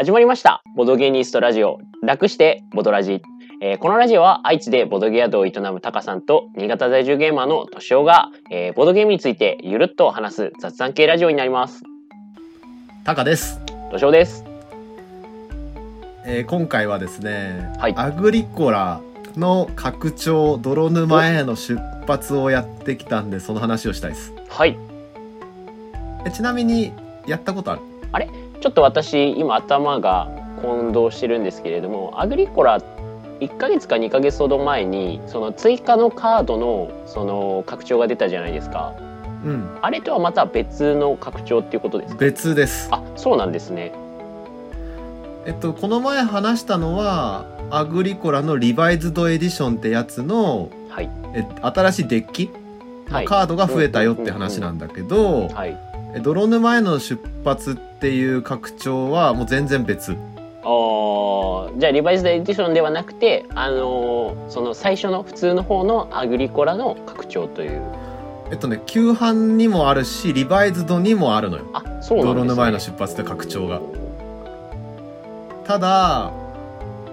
[0.00, 0.62] 始まりました。
[0.76, 1.80] ボドゲニストラジオ。
[2.04, 3.20] 楽してボドラジ。
[3.60, 11.82] えーこのラジオは愛知でボドゲ宿を営むタカさんと新潟在住ゲーマーのトシオが、えーボドゲームについてゆるっと話す雑談系ラジオになります。
[13.02, 13.58] タカです、
[13.90, 14.44] トシオです。
[16.24, 19.00] えー今回はですね、はいアグリコラ
[19.36, 21.76] の拡張泥沼への出
[22.06, 24.78] 発をやってきたんでその話をしたいですはい。
[26.24, 26.92] えちなみに
[27.26, 27.76] やったことあ
[28.20, 28.28] る？
[28.60, 30.28] ちょっと私、今頭が
[30.62, 32.80] 混同してるんですけれども、アグリコラ
[33.40, 38.94] 1ヶ月か2ヶ月ほど前に、その追加のカードのその拡張が出たじゃないですか。
[39.44, 42.18] うんあれとはまた別の拡張っていうことですか？
[42.18, 43.92] 別ですあ、そうなんですね。
[45.46, 51.10] えっとこの前話したのはアグリコラのリバイズドエディションってやつのはい。
[51.34, 52.50] え新しいデッキ、
[53.08, 53.24] はい。
[53.24, 55.78] カードが増えたよって話なんだけど、はい。
[56.18, 60.16] え泥沼への出発っていう拡張はもう全然別。
[60.62, 67.82] あーじゃあリバイズドエディションではなくて、あのーその最初の普通の方のアグリコラの拡張という。
[68.50, 71.64] えっとね旧版にもあるしリバイズドにもあるのよ。
[71.72, 72.24] あ、そうなんですね。
[72.24, 73.80] 泥沼への出発って拡張が。
[75.64, 76.32] ただ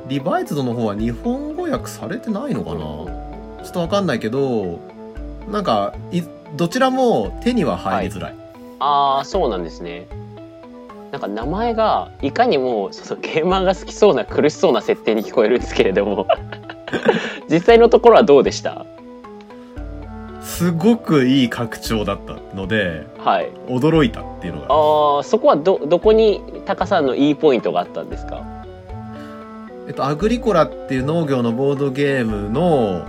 [0.07, 2.79] リバイズドの方は日本語訳されてないのかな。
[3.63, 4.79] ちょっとわかんないけど
[5.51, 6.21] なんかい
[6.55, 8.35] どちらも手には入りづらい、
[8.79, 10.07] ああ、そうなんですね。
[11.11, 16.27] なんか名前がいかにもそのゲーマーが好きそうな苦しそうな設定に聞こえるんですけれども
[17.49, 18.85] 実際のところはどうでした？
[20.41, 23.49] すごくいい拡張だったのではい。
[23.67, 28.41] 驚いたっていうのがああ、そこはどどこにタカさんのいいポイントがあったんですか？
[29.87, 33.03] えっと、アグリコラっていう農業のボードゲームの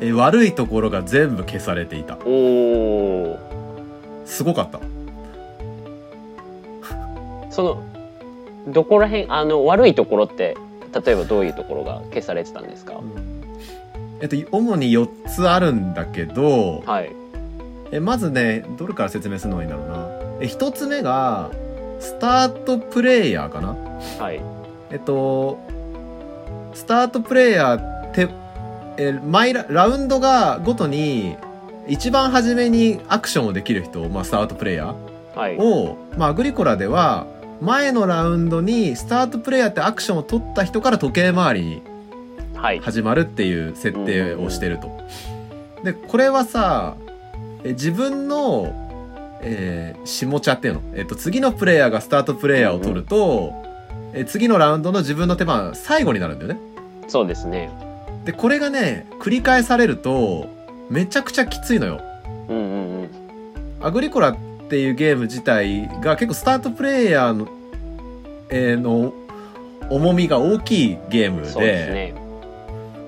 [0.00, 3.38] え悪いところが全部消されていたおお。
[4.26, 4.78] すごかった
[7.52, 7.82] その
[8.72, 10.56] どこら辺あの悪いところって
[11.04, 13.00] 例えばどういうところが消されてたんですか、
[14.20, 17.10] えっと主に4つあるんだけどはい。
[17.92, 20.06] えまずねどれから説明するのがいいんだろうな。
[20.40, 21.50] え1つ目が
[22.00, 23.76] スタートプレイヤーかな？
[24.18, 24.40] はい。
[24.90, 25.58] えっと
[26.74, 28.28] スタートプレイヤーって
[28.96, 31.36] え毎ララウンドがごとに
[31.86, 35.56] 一番初めにアクションをできる人、まあ、スタートプレイヤーはい。
[35.58, 37.26] を、まあ、アグリコラでは
[37.62, 41.82] 前のラウンドにスタートプレイヤーってアクションを取った人から時計回りに
[42.56, 44.90] はい始まるっていう設定をしてると。
[45.84, 46.96] でこれはさ
[47.62, 48.72] え自分の、
[49.42, 53.52] えー下茶っていうの、えっと次のプレイヤーがスタートプレイヤーを取ると、
[54.12, 56.60] え次のラウンドの自分の手番最後になるんだよね。
[57.06, 57.70] そうですね
[58.24, 60.48] でこれがね繰り返されると
[60.90, 62.00] めちゃくちゃきついのよ。
[62.48, 63.10] うんうんうん
[63.80, 64.36] アグリコラっ
[64.68, 67.48] ていうゲーム自体が結構スタートプレイヤーの,、
[68.48, 69.12] えーの
[69.90, 72.14] 重みが大きいゲームでですね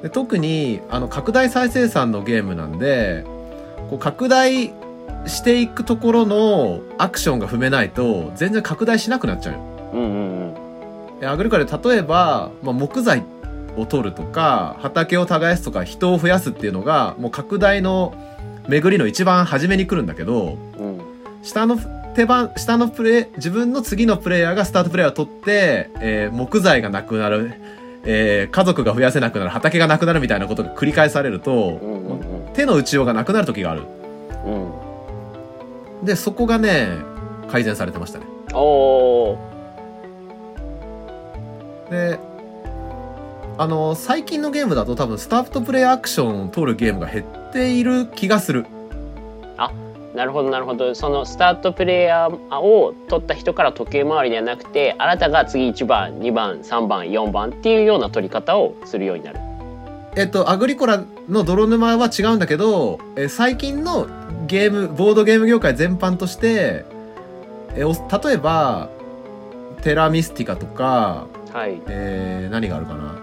[0.03, 3.25] で特にあの拡大再生産のゲームなんで
[3.89, 4.73] こう拡大
[5.27, 9.61] していくところのアクションが踏めないと全然拡大しなくなっちゃうよ。
[9.95, 10.61] うんうんう
[11.17, 13.23] んでアグリコラで例えば、まあ、木材
[13.77, 18.13] を取るとか畑を耕すとか人を増やすっていうのがもう拡大の
[18.69, 20.74] 巡りの一番初めに来るんだけどうん
[21.45, 21.79] 下の
[22.15, 27.53] 手番下のプレイ自分の次のプレイヤーがスタートプレイヤーを取って、えー木材がなくなる、
[28.05, 33.83] えー家族が増やせなくなる畑がなくなるみたいなことが繰り返されると、うんうん手の打ちようがなくなる時がある。
[34.47, 34.79] うん。
[34.79, 34.85] うん
[36.05, 36.89] でそこがね
[37.51, 38.27] 改善されてましたね。
[41.91, 42.19] で
[43.57, 48.67] あの最近のゲームだと多分スタートプレイアクションを取るゲームが減っている気がする
[50.15, 50.95] なるほどなるほど。
[50.95, 59.41] そのスタートプレイヤーを取った人から時計回りではなくてあなたが次1番2番3番4番っていうような取り方をするようになる。
[60.17, 64.07] えっと、アグリコラの泥沼は違うんだけど、え最近の
[64.47, 66.85] ゲーム、ボードゲーム業界全般として、
[67.75, 68.91] えお例えば、
[69.83, 71.81] テラミスティカとか、はい。
[71.89, 73.17] えー何があるかな。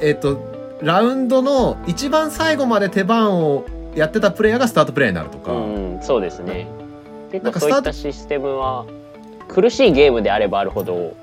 [0.00, 0.40] えっと、
[0.80, 3.66] ラウンドの一番最後まで手番を
[3.98, 6.66] やってたプレイヤーがスタートプレイヤーになるとか、うんそうですね
[7.32, 8.86] 結構そういったシステムは
[9.48, 11.14] 苦しいゲームであればあるほど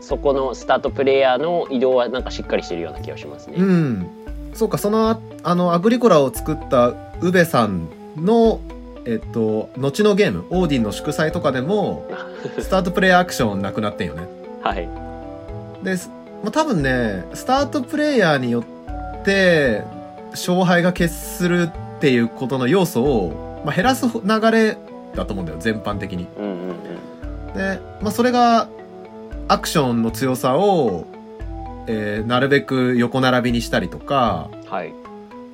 [0.00, 4.06] そこのスタートプレイヤーの移動はなんかしっかりしてるような気がしますね、うん。
[4.54, 8.60] そうか、その、ああの、アグリコラを作ったウベさんの、
[9.04, 12.06] えっと、後のゲーム、オーディンの祝祭とかでも、
[12.60, 14.22] スタートプレイアクションなくなってんよね。
[14.62, 14.88] はい
[15.82, 16.10] で、す
[16.42, 19.82] まあ、多分ね、スタートプレイヤーによって、
[20.30, 24.76] 勝敗が決するっていうことの要素を、まあ、減らす流れ
[25.14, 26.26] だと思うんだよ、全般的に。
[26.38, 26.76] うんうんうん
[27.54, 28.68] で、まあ、それが、
[29.48, 31.06] アクションの強さを、
[31.86, 34.92] えーなるべく横並びにしたりとかはい。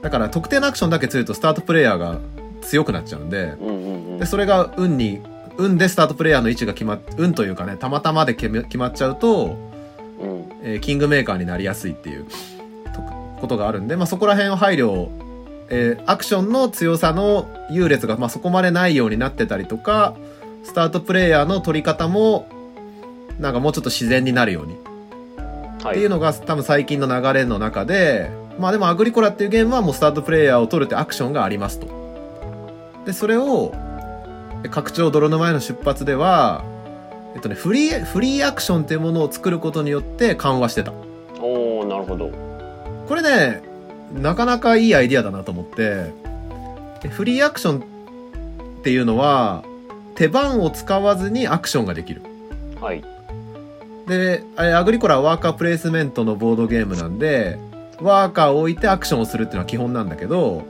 [0.01, 2.19] だから特定のアクションだけ強いとスタートプレイヤーが
[2.63, 4.25] 強くなっちゃうんでうんうんうんで。
[4.25, 5.21] それが運に
[5.59, 9.57] 運でスタートプレイヤーの位置が決まっ運というかねたまたまで決まっちゃうと、
[10.23, 10.45] うん。
[10.63, 12.25] えーキングメーカーになりやすいっていう
[12.95, 13.03] と
[13.39, 15.11] ことがあるんで、まあ、そこら辺を配慮を、
[15.75, 20.15] えーアクションの強さの優劣が、まあ、そこまでないようになってたりとか
[20.65, 22.47] スタートプレイヤーの取り方も
[23.41, 24.77] なんかもうちょっと自然になるように
[25.83, 25.93] はい。
[25.93, 31.87] っていうのが多分最近の流れの中でまあでもアグリコラっていうゲームはもうスタートプレイヤーを取るってアクションがありますと。
[33.07, 33.73] でそれを
[34.71, 36.63] 拡張泥沼への出発では
[37.35, 40.93] えっとねフリーフリーアクションっていうものを作ることによって緩和してた。
[41.41, 42.31] おおなるほど。
[43.09, 43.72] これね
[44.15, 46.13] なかなかいいアイディアだなと思って
[47.03, 47.83] でフリーアクション
[48.81, 49.65] っていうのは
[50.15, 52.23] 手番を使わずにアクションができる。
[52.81, 53.03] はい。
[54.07, 57.59] で、あれアグリコラはワーカープレイスメントのボードゲームなんで、
[58.01, 60.65] ワーカーを置いてアクションをするっていうのは基本なんだけど、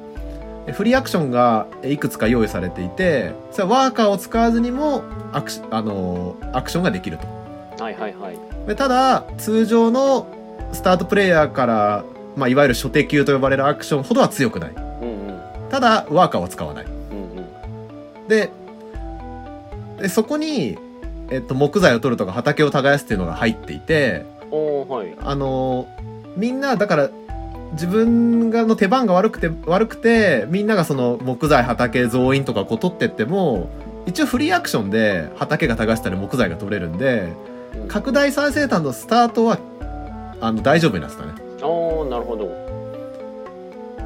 [0.73, 5.03] フリーアクションがいくつか用意されていて、それはワーカーを使わずにも
[5.33, 7.83] アクシあのーアクションができると。
[7.83, 8.39] はいはいはい。
[8.69, 10.27] でただ、通常の
[10.73, 12.05] スタートプレイヤーから、
[12.37, 14.71] まあ、いわゆる初手級と呼ばれるアクションほどは強くない。
[14.71, 15.41] うんうん。
[15.71, 16.87] ただ、ワーカーは使わない。
[16.87, 16.93] うん
[18.21, 18.29] うん。
[18.29, 18.51] で、
[20.01, 20.79] でそこに、
[21.31, 25.15] えっと、木材を取るとか畑を耕すっていうのが入っていて、はい。
[25.25, 25.89] あの
[26.37, 27.11] みんなだから
[27.73, 33.71] 自分がの手番が悪くて悪くてみんながその木材畑増員とかこう取ってっても
[34.07, 37.33] 一応フリーアクションで畑が耕したり木材が取れるんで
[37.89, 39.59] 拡大再生産のスタートは
[40.41, 41.33] あの大丈夫になってたね
[41.63, 42.49] おおなるほど。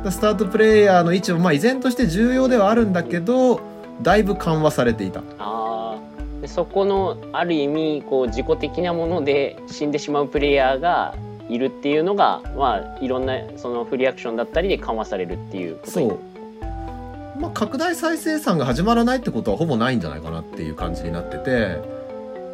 [0.02, 3.60] でスタートプレイヤーの位置もまあ依然として重要ではあるんだけど
[4.02, 5.98] だいぶ緩和されていたああ。
[6.40, 11.14] でそこのある意味こう自己的なもので死んでしまうプレイヤーが
[11.48, 16.18] いるっていうのがまあいろんなそのフリーアクションだったりで緩和されるっていうことにそう
[17.40, 21.80] まあ拡大再生産が始まらないってことはほぼないんじゃないかなっていう感じになってて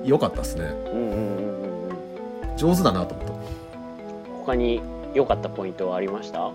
[0.05, 2.57] よかったですねうんうんうんうんうん。
[2.57, 3.33] 上手だなと思った
[4.45, 4.81] 他に
[5.15, 6.51] 良かったポイントはありました？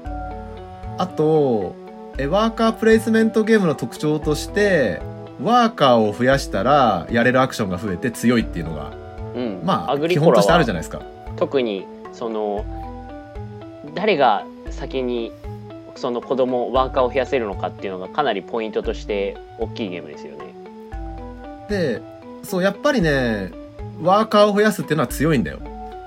[0.97, 1.75] あと
[2.17, 5.01] えワーカープレイスメントゲームの特徴として
[5.43, 8.91] ワーカーを増やしたらやれるアクションが増えて強いっていうのが
[9.35, 9.61] うん。
[9.63, 11.01] まあ基本としてあるじゃはないですか
[11.35, 12.65] 特にその
[13.93, 15.31] 誰が先に
[15.95, 20.53] その子供ワーカーを増やせるのかっていうのがかなりポイントとして大きいゲームですよね。
[21.69, 22.01] で
[22.43, 23.51] そうやっぱりね
[24.01, 25.59] ワーカーを増やすっていうのは強いんだよ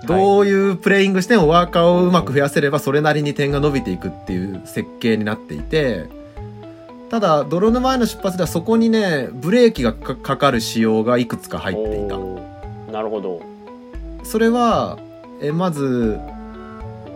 [0.06, 6.08] どういうプレイングしてもワーカーをうまく増やせればそれなりに点が伸びていくっていう設計になっていて
[7.11, 12.19] ただ泥沼への出発ではそこにねブレーキがかかかる仕様がいくつか入っていた
[12.93, 13.41] なるほど。
[14.23, 14.99] それは
[15.41, 16.19] えまず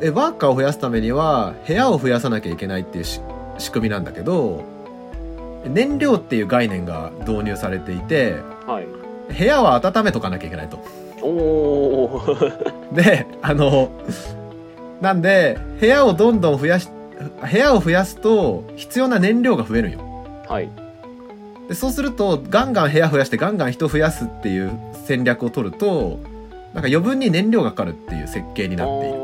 [0.01, 3.21] えワーカーを増やすためには部屋を増やさなきゃいけないっていうし
[3.59, 4.65] 仕組みなんだけど
[5.65, 8.35] 燃料っていう概念が導入されていて
[8.67, 8.87] はい。
[9.33, 10.85] 部屋は温めとかなきゃいけないと。
[11.25, 12.37] おお。
[12.93, 13.91] であの
[15.00, 16.88] なんで部屋をどんどん増やし
[17.50, 19.99] 部屋を増やすと必要な燃料が増えるんよ。
[20.49, 20.69] はい。
[21.69, 26.21] でそうするとガンガン部屋増やしてガンガン人増やすっていう戦略を取ると
[26.75, 29.19] なんか余分に燃料がかかるっていう設計になっている。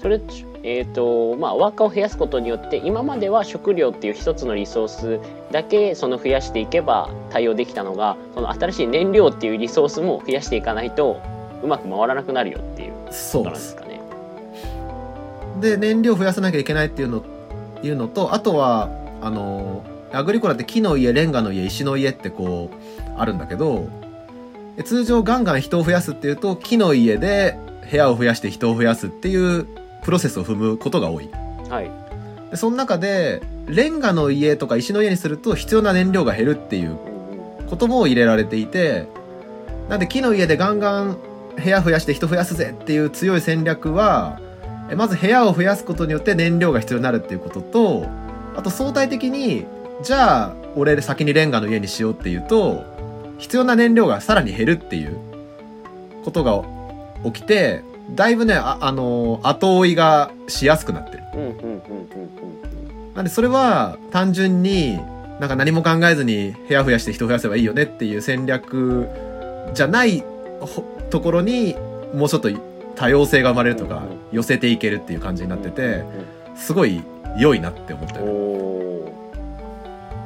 [0.00, 0.20] それ
[0.62, 11.20] えっ、とまあワーカーを増やすことによって今までは食料っていう一つのリソースだけその増やしていけば対応できたのがその新しい燃料っていうリソースも増やしていかないと
[11.62, 14.00] うまく回らなくなるよっていうことなんですかね。
[15.60, 17.24] で燃料増やさなきゃいけないっていうの
[17.82, 18.90] いうのとあとは
[19.20, 23.88] あのアグリコラって木の家レンガの家石の家ってこうあるんだけど
[24.76, 27.58] で通常ガンガン人を増やすっていうと木の家で
[27.90, 29.66] 部屋を増やして人を増やすっていう
[30.02, 31.30] プロセスを踏むことが多い
[31.68, 31.90] はい。
[32.50, 36.98] でその中でレンガの家とか石の家にすると必要な燃料が減るっていう
[37.68, 39.06] ことも入れられていて
[39.88, 41.18] なんで木の家でガンガン
[41.56, 44.40] 部屋増やして人増やすぜっていう強い戦略は
[44.90, 48.06] えまず部屋を増やすことによって燃料が必要になるっていうことと
[48.56, 49.66] あと相対的に
[50.02, 52.84] じゃあ俺先にレンガの家にしようっていうと
[53.38, 55.18] 必要な燃料がさらに減るっていう
[56.24, 56.62] ことが
[57.24, 57.82] 起きて
[58.14, 61.20] だいぶねあ、あの後追いがしやすくなってる。
[63.14, 64.98] なんでそれは単純に
[65.40, 69.08] なんか何も考えずに部屋増やして人増やせばいいよねっていう戦略
[69.74, 70.22] じゃない
[70.60, 71.74] ほところに
[72.14, 72.50] もうちょっと
[72.94, 77.02] 多様性が生まれるとかうん寄せていけるっていう感じになっててうんすごい
[77.38, 78.32] 良いなって思ったうんよ。
[78.32, 78.32] ね。
[78.32, 79.14] お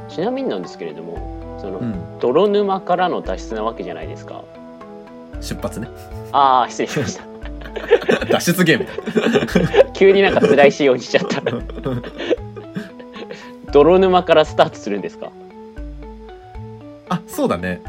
[0.08, 0.14] ー。
[0.14, 4.42] ちなみになんですけれどもその、うん、泥沼からの脱出なわけじゃないですか。
[5.40, 5.88] 出発ね。
[6.32, 7.33] ああ失礼しました
[8.38, 8.86] 脱出ゲーム
[9.94, 11.42] 急になんか辛い仕様にしちゃった。
[13.72, 15.30] 泥沼からスタートするんですか？
[17.08, 17.80] あそうだね。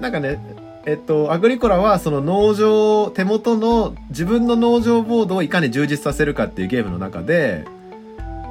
[0.00, 0.38] なんかね
[0.86, 7.64] えっとアグリコラはその農場手元の自分の農場ボードをいかに充実させるかっていうゲームの中で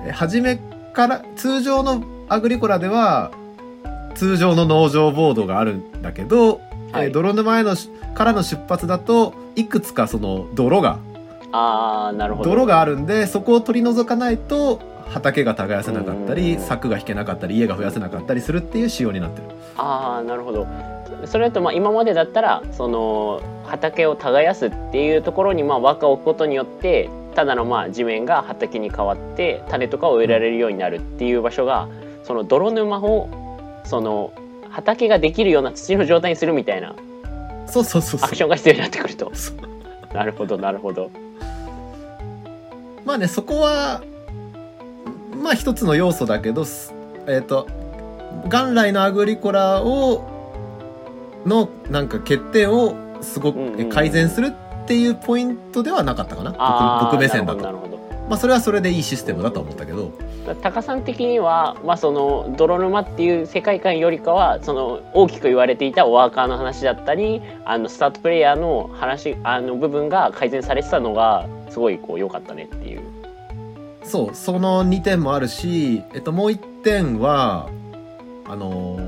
[0.08, 0.60] え初め
[0.94, 3.32] から通常のアグリコラでは
[4.16, 6.60] 通常の農場ボードがあるんだけど、
[6.92, 7.06] はい。
[7.06, 11.00] えー泥沼へのしからの出発だといくつかその泥が
[11.52, 12.50] ああなるほど。
[12.50, 14.80] 泥があるんでそこを取り除かないと
[15.10, 19.44] 畑が耕せなかったり柵が引けなかったり家が増やせなかったりするっていう仕様になってる。
[19.78, 20.68] ああなるほど。
[21.26, 31.88] それだとまあ今までだったらその畑を耕すっていうところにまあ輪を置くことによってただのまあ地面が畑に変わって種とかを植えられるようになるっていう場所が
[32.24, 33.30] その泥沼を
[33.86, 34.34] その
[34.70, 36.96] 畑ができるような土の状態にするみたいな
[37.68, 39.32] そうそうそうアクションが必要になってくると。
[40.14, 41.10] なるほどなるほど
[43.06, 44.04] まあねそこは
[45.42, 46.94] まあ一つの要素だけどす
[47.28, 47.68] えっ、と
[48.50, 50.30] 元来のアグリコラを
[51.46, 54.54] のなんか欠点をすごく改善する
[54.84, 57.62] っていうポイントではなかったかな、あー僕僕目線だと。
[57.62, 57.98] なるほど。
[58.30, 60.12] まあそれはそれでいいシステムだと思ったけど。
[60.62, 73.02] タカさん的には、まあ、その泥沼っていう世界観よりかはその大きく言われていたワーカーの話だったりあのスタートプレイヤーの話あの部分が改善されてたのがすごいこう良かったねっていう。
[74.04, 77.70] そうその2点もあるし、えっと、もう1点は
[78.46, 79.00] あの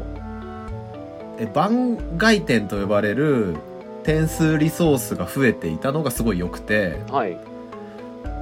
[1.40, 3.56] え番外点と呼ばれる
[4.04, 7.00] 点数リソースが増えていたのがすごい良くて。
[7.10, 7.38] はい、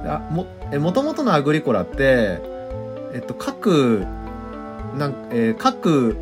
[0.06, 2.40] あもえ元々のアグリコラって、
[3.14, 4.06] えっと、各
[4.96, 6.16] なん、えー各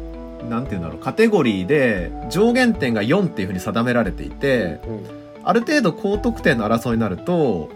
[0.49, 5.21] なんていうんだろうカテゴリーで上限点が4っていうふうに定められていてうん。
[5.43, 7.69] ある程度高得点の争いになると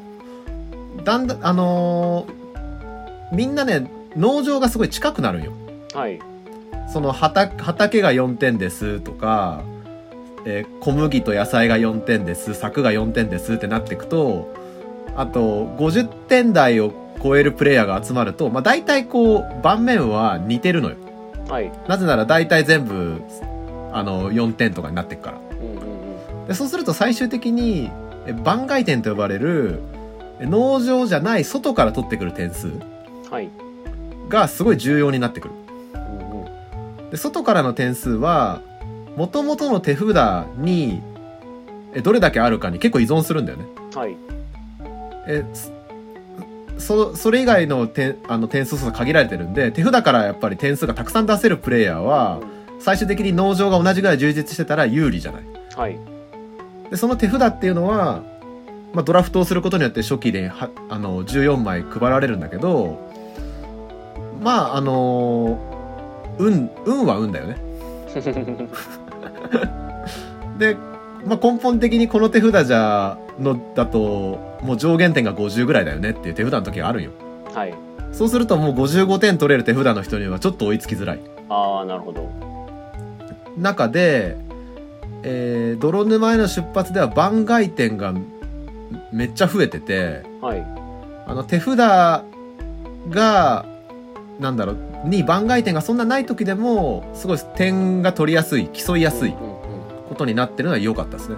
[1.05, 2.45] だんだんあのー
[3.33, 5.53] みんなね農場がすごい近くなるんよ。
[5.93, 6.21] はい。
[6.93, 9.63] その畑畑が4点ですとか、
[10.45, 14.53] えー小麦と野菜が4点です柵が4点ですってなっていくと
[15.17, 16.93] あと50点台を
[17.23, 20.97] 超えるプレイヤーが集まると、まあ、大体こう盤面は似てるのよ。
[21.49, 21.73] はい。
[21.89, 23.23] なぜなら大体全部
[23.93, 25.39] あの4点とかになっていくから。
[25.39, 26.47] うんうんうん。
[26.47, 27.91] でそうすると最終的に
[28.27, 29.94] え番外点と呼ばれるえ
[30.41, 32.73] 農場じゃない外から取ってくる点数
[33.31, 33.49] はい。
[34.29, 35.55] がすごい重要になってくる。
[37.11, 38.61] で外からの点数は
[39.17, 41.01] 元々の手札に
[41.95, 43.65] えどれだけあるかに結構依存するんだよね。
[43.95, 44.17] はい。
[45.29, 45.73] えそ
[46.77, 52.41] そそれ以外の点あの点数数が限られてるんで手札からやっぱり点数がたくさん出せるプレイヤーは
[52.81, 55.43] 最終的に農場が同じぐらい充実してたら有利じゃない。
[55.77, 55.99] はい。
[56.91, 58.23] でその手札っていうのは、
[58.95, 62.99] まあ、ドラフトをすることによって初期ではあの14枚配られるんだけど
[64.41, 65.59] まああの
[66.39, 67.57] 運運は運だよね。
[70.59, 70.77] で、
[71.27, 77.11] まあ、根本的にこの手札じゃのだともう上限点が50ぐらいだよねっていう手札の時があるんよ。
[77.53, 77.75] はい。
[78.13, 81.21] そうするともう55点取れる手札の人にはちょっと追いつきづらい。
[81.49, 82.29] ああなるほど。
[83.57, 84.37] 中で、
[85.23, 88.15] えー、泥沼への出発では番外点が
[89.13, 90.67] めっちゃ増えててはい。
[91.27, 93.65] あの手札が
[94.41, 99.35] なんだろうに番外点がそんなない時でもすごい点が取りやすい競いやすい
[100.09, 101.37] ことになってるのは良かったですね。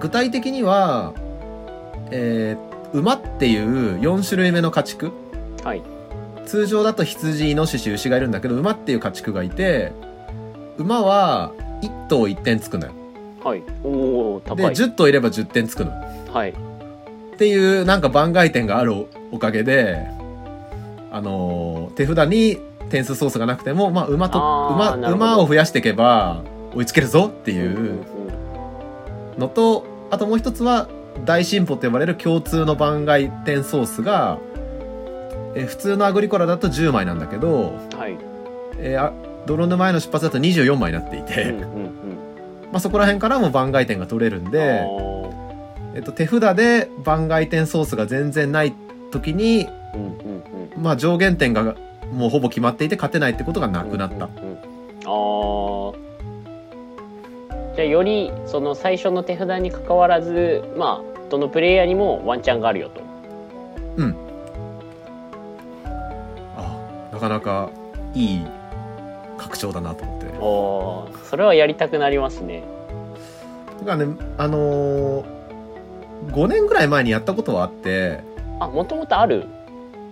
[0.00, 1.14] 具体的には、
[2.10, 5.06] えー馬っていう4種類目の家畜。
[5.06, 5.82] うんはい。
[6.46, 9.92] 通常だと羊イノシシ牛がいるんだけど馬っていう家畜がいて
[10.78, 11.52] 馬は
[11.82, 12.92] 1頭1点つくのよ
[13.44, 13.62] はい。
[13.84, 13.88] お
[14.36, 15.92] お高でい10頭いれば10点つくの。
[16.32, 16.50] はい。
[16.50, 16.54] っ
[17.38, 20.06] ていうなんか番外点があるおかげで
[21.12, 22.58] あのー手札に
[22.90, 25.24] 点数ソースがなくても、まあ、馬とあー馬なるほど。
[25.26, 26.42] 馬を増やしていけば
[26.74, 28.00] 追いつけるぞっていうんうん
[29.36, 30.88] うのとあともう一つは
[31.24, 34.38] 大進歩と呼ばれる共通の番外点ソースが
[35.54, 38.16] え普通のアグリコラだと10枚なんだけど、うんはい。
[38.78, 39.12] えーあ
[39.46, 42.18] 泥沼への出発だと24枚になっていて、うんうんうん
[42.72, 44.84] まあ、そこら辺からも番外点が取れるんで、
[45.94, 48.74] えっと、手札で番外点ソースが全然ない
[49.10, 49.66] 時に、
[50.76, 51.76] まあ、上限点が
[52.12, 54.26] もうほぼ決まっていて勝てないってことがなくなった。
[54.26, 54.58] うんうんうん。
[55.06, 56.08] ああ
[57.76, 63.00] じゃあよりその最初の手札に関わらずまあどのプレイヤーにもワンチャンがあるよと。
[66.56, 67.70] あなかなか
[68.14, 68.46] いい
[69.36, 70.04] 拡張だなと。
[70.04, 70.17] 思って。
[70.40, 72.64] おーそれはやりたくなりますね。
[73.80, 75.38] だからねあのー
[76.32, 78.20] 5年ぐらい前にやったことはあって
[78.60, 79.46] あもともとある？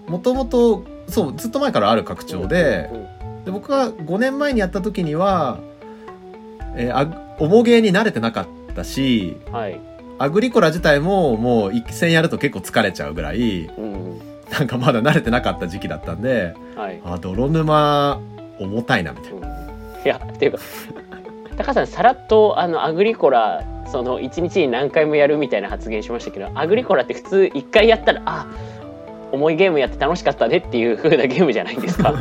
[0.07, 2.97] もともとそうずっと前からある拡張でう
[3.43, 5.59] んで僕が5年前にやった時には、
[6.77, 9.79] えーあ重ゲーに慣れてなかったしはい。
[10.19, 14.21] アグリコラ自体ももう一戦やると結構疲れちゃうぐらいうんうん。
[14.51, 18.21] なんかまだ慣れてなかった時期だったんではい、あ泥沼
[18.59, 19.33] 重たいなみたい
[20.09, 20.59] やっていうか
[21.57, 28.47] 高さんさらっとあのアグリコラその1日に何回もやるみたいな発言しましたけどアグリコラって普通1回やったらあ
[29.33, 32.15] 重いゲームやって楽しかったねっていう風なゲームじゃないんですか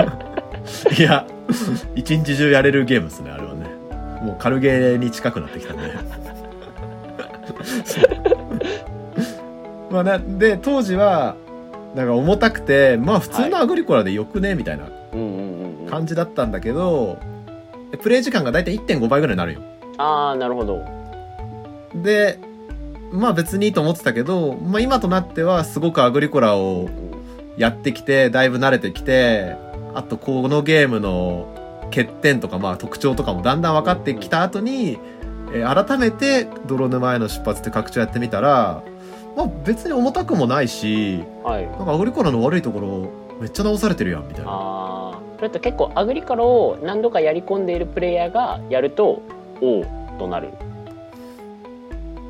[0.98, 1.26] いや、
[1.96, 3.66] 一日中やれるゲームですね、あれはね。
[4.22, 5.84] もう軽ゲーに近くなってきたんで。
[9.92, 11.36] まあな、で、当時は、
[11.94, 14.86] なんか重たくて、まあ普通のアグリコラでよくねみたいな
[15.90, 17.20] 感じだったんだけど、
[17.98, 19.62] プレイ時間がだいたい1.5倍ぐらいになるよ。
[19.98, 20.84] ああなるほど
[21.96, 22.40] で、
[23.12, 26.90] まあ別にいいと思ってたけど、まあ今となってはすごくアグリコラを
[27.58, 29.56] やってきて、だいぶ慣れてきて、
[29.94, 31.48] あとこのゲームの
[31.86, 35.00] 欠点とかまあ特徴とかもだんだん分かってきた後に、
[35.54, 38.84] えー改めて泥沼への出発って拡張やってみたら、
[39.38, 43.10] まあ別に重たくもないし、はいなんかアグリコラの悪いところ
[43.40, 44.52] めっちゃ直されてるやんみたいな。
[45.38, 49.22] それと結構アグリコラを何度かやり込んでいるプレイヤーがやると
[49.62, 49.86] おお
[50.18, 50.50] となる。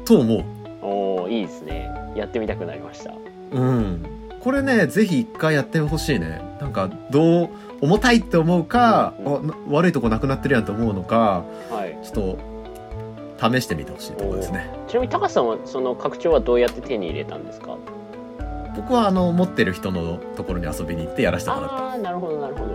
[0.05, 0.43] と思う。
[0.81, 1.91] おおいいですね。
[2.15, 3.13] やってみたくなりました。
[3.51, 4.05] うん。
[4.39, 6.41] これね、ぜひ一回やってほしいね。
[6.61, 7.49] なんかどう、
[7.81, 11.97] 重たいって思うか、うんあな悪いとこなくなってるやんと思うのか、はい。
[12.05, 12.37] ちょっ
[13.39, 14.69] と試してみてほしいところですね。
[14.87, 17.75] ちなみに高さんはその拡張はどうやって手に入れたんですか？
[18.75, 21.75] 僕はあの持ってる人のところに遊びに行ってやらせてもらった。
[21.75, 22.71] ああーなるほどなるほど。
[22.71, 22.74] そ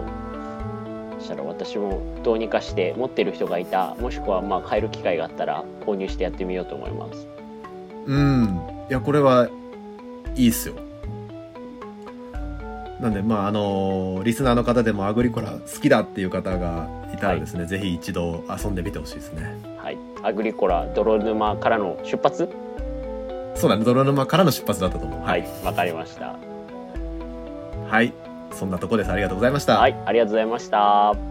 [1.20, 3.94] したら私もどうにかして持ってる人がいた。
[4.00, 7.28] もしくはまあ買える機会があったら購入してやってみようと思います。
[8.06, 8.60] うん。
[8.88, 9.48] いやこれは
[10.34, 10.74] いいっすよ。
[13.00, 19.56] なんでまああのリスナーの方でもアグリコラ好きだっていう方がいたらですね、ぜひ一度遊んでみてほしいですね。
[19.78, 19.98] はい。
[20.22, 22.48] アグリコラ泥沼からの出発？
[23.54, 25.20] そうだね泥沼からの出発だったと思う。
[25.20, 25.46] はい。
[25.64, 26.36] わかりました。
[27.88, 28.12] はい
[28.60, 29.10] そんなとこです。
[29.10, 31.29] ありがとうございました、はいありがとうございました。